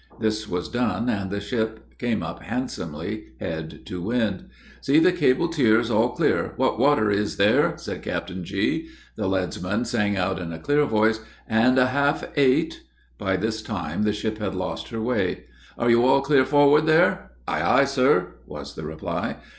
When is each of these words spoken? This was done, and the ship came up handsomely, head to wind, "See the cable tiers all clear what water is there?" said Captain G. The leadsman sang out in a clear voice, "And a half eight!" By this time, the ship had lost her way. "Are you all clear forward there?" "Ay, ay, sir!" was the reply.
This 0.19 0.47
was 0.49 0.67
done, 0.67 1.09
and 1.09 1.29
the 1.29 1.39
ship 1.39 1.99
came 1.99 2.23
up 2.23 2.41
handsomely, 2.41 3.25
head 3.39 3.81
to 3.85 4.01
wind, 4.01 4.45
"See 4.81 4.97
the 4.97 5.11
cable 5.11 5.47
tiers 5.47 5.91
all 5.91 6.15
clear 6.15 6.53
what 6.55 6.79
water 6.79 7.11
is 7.11 7.37
there?" 7.37 7.75
said 7.77 8.01
Captain 8.01 8.43
G. 8.43 8.87
The 9.15 9.27
leadsman 9.27 9.85
sang 9.85 10.17
out 10.17 10.39
in 10.39 10.51
a 10.51 10.57
clear 10.57 10.85
voice, 10.85 11.19
"And 11.47 11.77
a 11.77 11.85
half 11.85 12.23
eight!" 12.35 12.81
By 13.19 13.37
this 13.37 13.61
time, 13.61 14.01
the 14.01 14.11
ship 14.11 14.39
had 14.39 14.55
lost 14.55 14.87
her 14.89 14.99
way. 14.99 15.43
"Are 15.77 15.91
you 15.91 16.03
all 16.03 16.21
clear 16.23 16.45
forward 16.45 16.87
there?" 16.87 17.29
"Ay, 17.47 17.61
ay, 17.61 17.83
sir!" 17.85 18.29
was 18.47 18.73
the 18.73 18.81
reply. 18.83 19.35